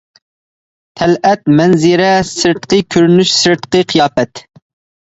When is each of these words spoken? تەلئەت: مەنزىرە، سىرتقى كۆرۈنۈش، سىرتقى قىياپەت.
تەلئەت: 1.01 1.45
مەنزىرە، 1.59 2.09
سىرتقى 2.31 2.81
كۆرۈنۈش، 2.97 3.39
سىرتقى 3.45 3.89
قىياپەت. 3.95 4.49